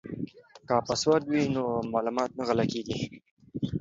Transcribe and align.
که 0.67 0.75
پاسورډ 0.87 1.23
وي 1.31 1.43
نو 1.55 1.63
معلومات 1.93 2.29
نه 2.37 2.43
غلا 2.47 2.65
کیږي. 2.73 2.97